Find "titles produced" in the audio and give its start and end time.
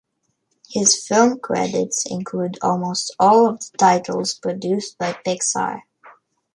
3.77-4.97